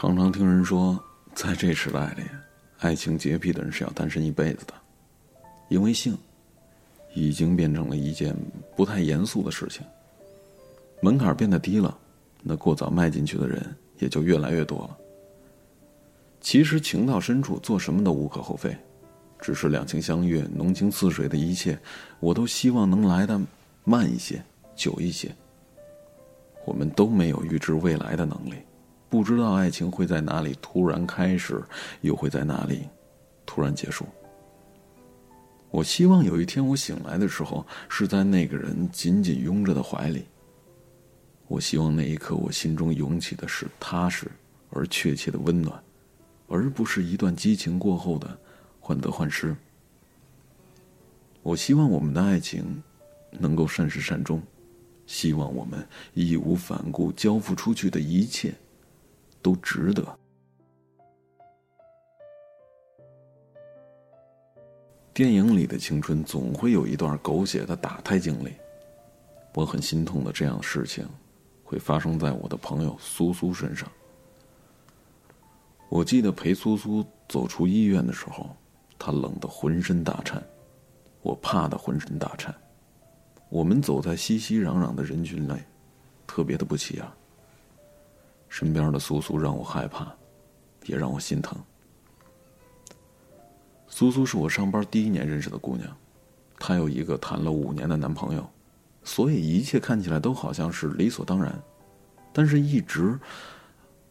[0.00, 0.98] 常常听人说，
[1.34, 2.22] 在这时代里，
[2.78, 4.72] 爱情洁癖的人是要单身一辈子的，
[5.68, 6.16] 因为性
[7.12, 8.34] 已经变成了一件
[8.74, 9.84] 不太严肃的事情。
[11.02, 11.94] 门槛变得低了，
[12.42, 13.62] 那过早迈进去的人
[13.98, 14.96] 也就越来越多了。
[16.40, 18.74] 其实情到深处，做什么都无可厚非，
[19.38, 21.78] 只是两情相悦、浓情似水的一切，
[22.20, 23.38] 我都希望能来的
[23.84, 24.42] 慢一些、
[24.74, 25.30] 久一些。
[26.64, 28.54] 我们都没有预知未来的能力。
[29.10, 31.60] 不知道爱情会在哪里突然开始，
[32.00, 32.88] 又会在哪里
[33.44, 34.06] 突然结束。
[35.72, 40.24] 我希望有一天我醒来的时候，是在那个人紧紧拥着的怀里。
[41.48, 44.30] 我希望那一刻我心中涌起的是踏实
[44.70, 45.82] 而确切的温暖，
[46.46, 48.38] 而不是一段激情过后的
[48.78, 49.56] 患得患失。
[51.42, 52.80] 我希望我们的爱情
[53.32, 54.40] 能够善始善终，
[55.06, 55.84] 希望我们
[56.14, 58.54] 义无反顾交付出去的一切。
[59.42, 60.18] 都值得。
[65.12, 68.52] 电影里的青春总会有一段狗血的打胎经历，
[69.54, 71.06] 我很心痛的这样的事情
[71.64, 73.90] 会发生在我的朋友苏苏身上。
[75.88, 78.48] 我记得陪苏苏走出医院的时候，
[78.98, 80.42] 她冷得浑身打颤，
[81.22, 82.54] 我怕的浑身打颤。
[83.48, 85.60] 我们走在熙熙攘攘的人群内，
[86.26, 87.04] 特别的不起眼。
[88.50, 90.12] 身边的苏苏让我害怕，
[90.84, 91.56] 也让我心疼。
[93.86, 95.96] 苏苏是我上班第一年认识的姑娘，
[96.58, 98.46] 她有一个谈了五年的男朋友，
[99.04, 101.58] 所以一切看起来都好像是理所当然。
[102.32, 103.18] 但是，一直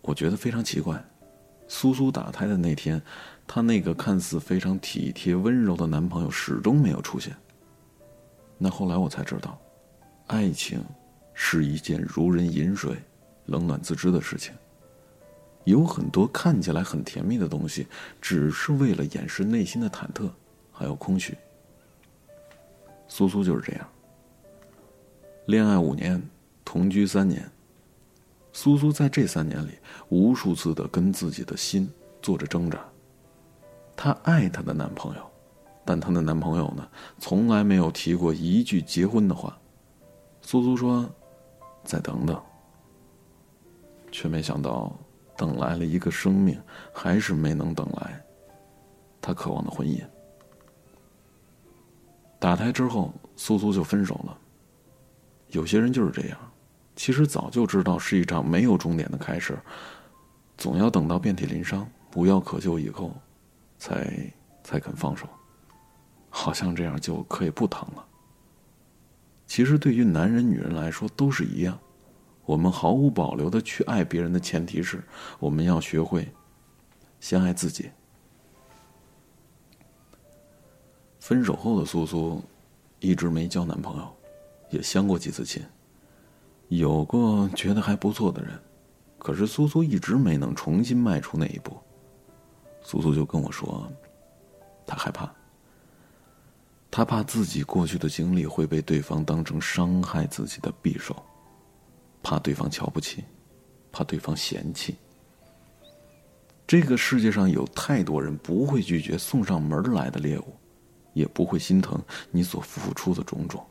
[0.00, 1.02] 我觉得非常奇怪。
[1.68, 3.00] 苏苏打胎的那天，
[3.46, 7.34] 她那个看似非常体贴温柔的男朋友始终没有出现。
[8.58, 9.58] 那后来我才知道，
[10.26, 10.84] 爱情
[11.34, 12.96] 是一件如人饮水。
[13.46, 14.52] 冷暖自知的事情，
[15.64, 17.86] 有很多看起来很甜蜜的东西，
[18.20, 20.30] 只是为了掩饰内心的忐忑，
[20.72, 21.36] 还有空虚。
[23.08, 23.88] 苏苏就是这样。
[25.46, 26.22] 恋爱五年，
[26.64, 27.48] 同居三年。
[28.52, 29.72] 苏苏在这三年里，
[30.08, 32.78] 无数次的跟自己的心做着挣扎。
[33.96, 35.30] 她爱她的男朋友，
[35.84, 36.88] 但她的男朋友呢，
[37.18, 39.58] 从来没有提过一句结婚的话。
[40.42, 41.08] 苏苏说
[41.84, 42.40] ：“再等等。”
[44.12, 44.96] 却没想到，
[45.36, 46.56] 等来了一个生命，
[46.92, 48.22] 还是没能等来
[49.20, 50.00] 他渴望的婚姻。
[52.38, 54.38] 打胎之后，苏苏就分手了。
[55.48, 56.38] 有些人就是这样，
[56.94, 59.58] 其实早就知道是一场没有终点的开始，
[60.56, 63.12] 总要等到遍体鳞伤、无药可救以后，
[63.78, 65.26] 才才肯放手，
[66.30, 68.04] 好像这样就可以不疼了。
[69.46, 71.78] 其实，对于男人、女人来说，都是一样。
[72.44, 75.02] 我们毫无保留的去爱别人的前提是，
[75.38, 76.28] 我们要学会
[77.20, 77.90] 先爱自己。
[81.20, 82.42] 分手后的苏苏
[82.98, 84.12] 一直没交男朋友，
[84.70, 85.64] 也相过几次亲，
[86.68, 88.60] 有过觉得还不错的人，
[89.18, 91.78] 可是苏苏一直没能重新迈出那一步。
[92.82, 93.88] 苏苏就跟我说，
[94.84, 95.32] 他害怕，
[96.90, 101.14] 他怕自己过去的经历会被对方当成伤害自己的匕首。
[102.22, 103.24] 怕对方瞧不起，
[103.90, 104.96] 怕对方嫌弃。
[106.66, 110.56] 这个世界上有太多人不会拒绝送上门来的猎物，
[111.12, 112.00] 也不会心疼
[112.30, 113.62] 你所付出的种种。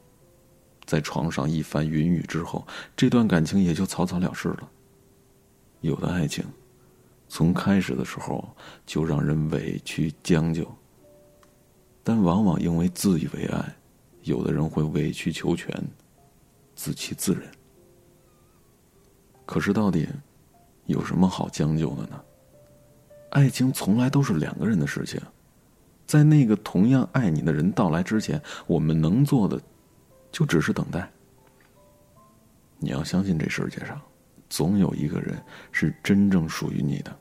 [0.85, 4.69] 在床上一番云雨之后，这段感情也就草草了事了。
[5.79, 6.43] 有的爱情，
[7.27, 8.47] 从开始的时候
[8.85, 10.69] 就让人委屈将就，
[12.03, 13.75] 但往往因为自以为爱，
[14.23, 15.73] 有的人会委曲求全，
[16.75, 17.43] 自欺自人。
[19.45, 20.07] 可是，到底
[20.85, 22.21] 有什么好将就的呢？
[23.31, 25.21] 爱情从来都是两个人的事情，
[26.05, 29.59] 在那个同样爱你的人到来之前，我们能做的
[30.31, 31.09] 就只是等待。
[32.77, 33.99] 你要相信，这世界上
[34.49, 35.41] 总有一个人
[35.71, 37.17] 是真正属于你的，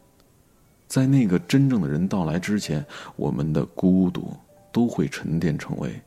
[0.89, 2.85] 在那个真正的人到来之前，
[3.17, 4.33] 我们的孤独
[4.73, 6.01] 都会沉淀成为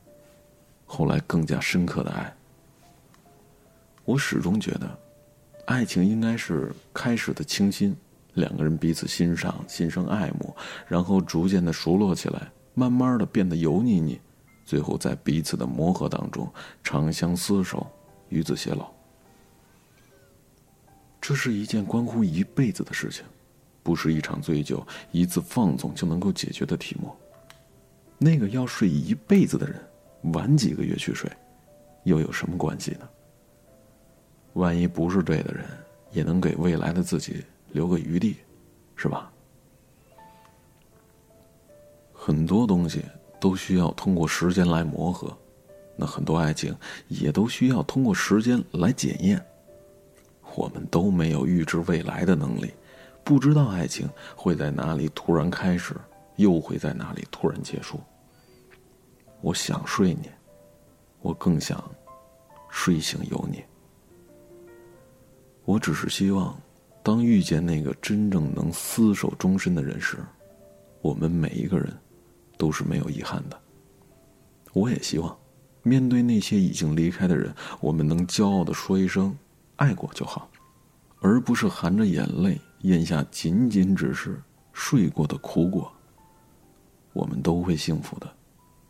[0.84, 2.34] 后来更加深刻的爱。
[4.04, 5.03] 我始终觉得。
[5.66, 7.96] 爱情应该是开始的清新，
[8.34, 10.54] 两个人彼此欣赏，心生爱慕，
[10.86, 14.20] 然后逐渐的熟络起来，慢慢的变得油腻腻，
[14.64, 16.50] 最后在彼此的磨合当中
[16.82, 17.86] 长相厮守，
[18.28, 18.90] 与子偕老。
[21.20, 23.24] 这是一件关乎一辈子的事情，
[23.82, 27.10] 不是一场醉酒、一次放纵就能够解决的题目。
[28.18, 29.80] 那个要睡一辈子的人，
[30.34, 31.30] 晚几个月去睡，
[32.02, 33.08] 又有什么关系呢？
[34.54, 35.64] 万一不是对的人，
[36.10, 38.36] 也能给未来的自己留个余地，
[38.96, 39.30] 是吧？
[42.12, 43.04] 很多东西
[43.38, 45.36] 都需要通过时间来磨合，
[45.96, 46.74] 那很多爱情
[47.08, 49.44] 也都需要通过时间来检验。
[50.56, 52.72] 我们都没有预知未来的能力，
[53.24, 55.96] 不知道爱情会在哪里突然开始，
[56.36, 58.00] 又会在哪里突然结束。
[59.40, 60.30] 我想睡你，
[61.20, 61.84] 我更想
[62.70, 63.64] 睡醒有你。
[65.64, 66.56] 我只是希望，
[67.02, 70.18] 当遇见那个真正能厮守终身的人时，
[71.00, 71.92] 我们每一个人。
[72.56, 73.60] 都是没有遗憾的。
[74.72, 75.36] 我也希望，
[75.82, 79.36] 面对那些已经离开的人，我们能骄傲的说一声
[79.74, 80.48] “爱过”就好，
[81.18, 84.40] 而不是含着眼泪咽下仅仅只是
[84.72, 85.92] 睡过的苦果。
[87.12, 88.32] 我们都会幸福的，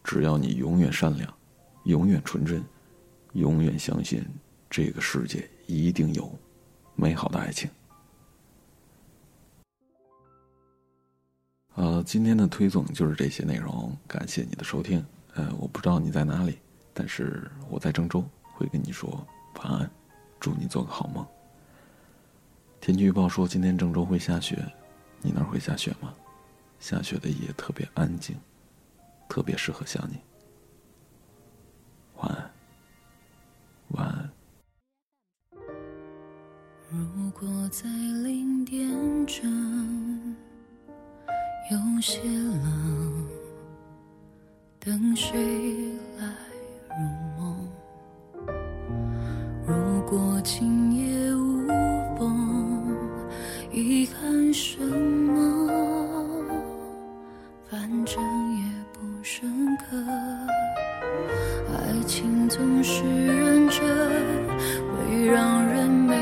[0.04, 1.32] 只要你永远善良，
[1.84, 2.62] 永远纯真，
[3.32, 4.22] 永远相信
[4.68, 6.30] 这个世界一定有
[6.94, 7.70] 美好的爱情。
[11.74, 15.04] 呃，今天的推送就是这些内容，感谢你的收听。
[15.34, 16.58] 呃，我不知道你在哪里，
[16.92, 19.26] 但是我在郑州，会跟你说
[19.56, 19.90] 晚安，
[20.38, 21.26] 祝你做个好梦。
[22.80, 24.64] 天气预报说今天郑州会下雪，
[25.20, 26.14] 你那儿会下雪吗？
[26.78, 28.36] 下雪的夜特别安静，
[29.28, 30.18] 特别适合想你。
[37.82, 37.90] 在
[38.22, 38.88] 零点
[39.26, 39.42] 整。
[41.72, 43.26] 有些冷，
[44.78, 45.36] 等谁
[46.16, 46.24] 来
[46.88, 46.94] 入
[47.36, 47.68] 梦？
[49.66, 49.74] 如
[50.08, 51.66] 果今夜无
[52.16, 52.96] 风，
[53.72, 55.68] 遗憾什么？
[57.68, 58.22] 反正
[58.56, 59.96] 也不深刻。
[61.72, 63.82] 爱情总是认真，
[64.92, 66.14] 会让人没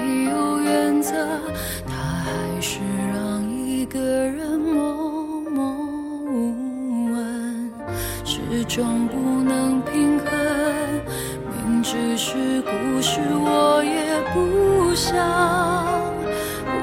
[12.94, 15.16] 不是，我也不想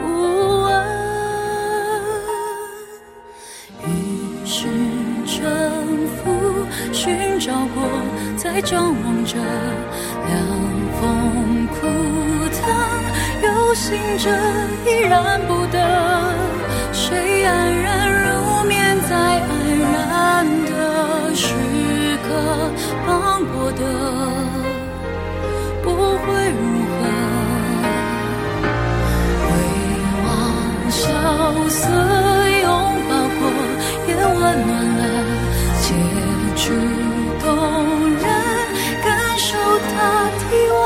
[0.01, 0.67] 不问。
[3.85, 3.87] 于
[4.43, 4.67] 是
[5.27, 5.37] 沉
[6.17, 7.87] 浮，寻找过，
[8.35, 10.35] 在张望着，凉
[10.99, 11.77] 风枯
[12.57, 12.59] 藤，
[13.43, 14.29] 有心着，
[14.87, 15.77] 依然不得。
[16.91, 19.49] 谁安然入眠，在安
[19.93, 21.53] 然的时。
[23.05, 23.83] 放过的
[25.89, 27.01] 不会如何
[29.41, 29.47] 回
[30.23, 30.27] 望
[30.91, 31.01] 萧
[31.67, 31.81] 瑟
[32.61, 32.69] 拥
[33.09, 33.41] 抱过
[34.07, 34.69] 也温暖
[34.99, 35.01] 了
[35.81, 35.87] 结
[36.55, 36.63] 局
[37.41, 37.45] 动
[38.11, 38.23] 人
[39.03, 39.09] 感
[39.39, 39.57] 受
[39.89, 40.41] 他体
[40.77, 40.79] 温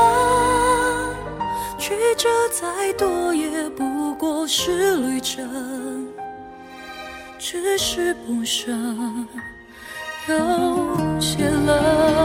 [1.78, 1.84] 曲
[2.16, 6.08] 折再多也不过是旅程
[7.38, 8.72] 只是不舍
[10.28, 12.23] 有些冷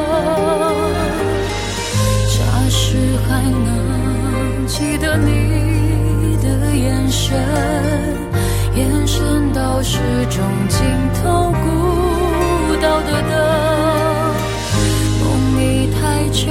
[4.80, 7.38] 记得你的眼神，
[8.78, 9.98] 延伸到始
[10.30, 10.80] 终尽
[11.22, 13.32] 头孤岛的灯，
[15.20, 16.48] 梦已太真，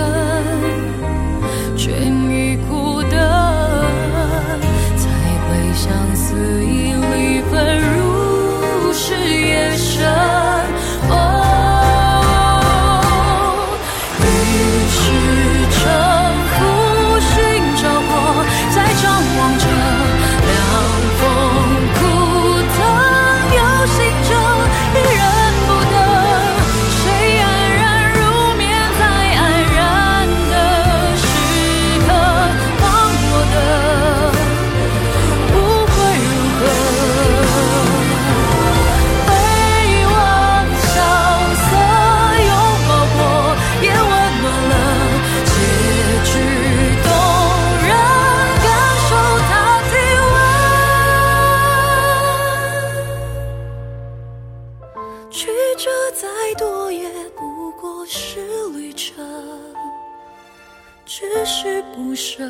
[61.08, 62.44] 只是不舍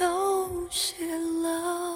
[0.00, 1.04] 有些
[1.42, 1.94] 冷。